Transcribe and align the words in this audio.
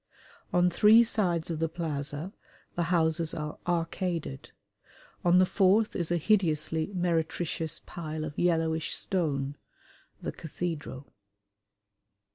On 0.51 0.67
three 0.71 1.03
sides 1.03 1.51
of 1.51 1.59
the 1.59 1.69
plaza 1.69 2.33
the 2.73 2.85
houses 2.89 3.35
are 3.35 3.59
arcaded; 3.67 4.49
on 5.23 5.37
the 5.37 5.45
fourth 5.45 5.95
is 5.95 6.11
a 6.11 6.17
hideously 6.17 6.89
meretricious 6.95 7.79
pile 7.85 8.25
of 8.25 8.33
yellowish 8.39 8.95
stone 8.95 9.57
the 10.19 10.31
cathedral. 10.31 11.05